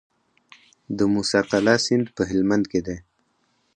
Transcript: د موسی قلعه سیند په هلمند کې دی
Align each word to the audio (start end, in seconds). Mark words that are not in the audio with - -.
د 0.97 0.99
موسی 1.13 1.39
قلعه 1.51 1.77
سیند 1.85 2.05
په 2.15 2.21
هلمند 2.29 2.65
کې 2.71 2.79
دی 2.87 2.97